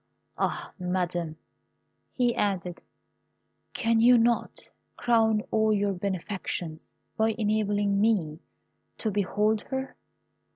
Ah, 0.39 0.73
Madam," 0.79 1.37
he 2.15 2.33
added, 2.35 2.81
"can 3.73 3.99
you 3.99 4.17
not 4.17 4.67
crown 4.97 5.43
all 5.51 5.71
your 5.71 5.93
benefactions 5.93 6.91
by 7.17 7.33
enabling 7.37 8.01
me 8.01 8.39
to 8.97 9.11
behold 9.11 9.61
her?" 9.69 9.95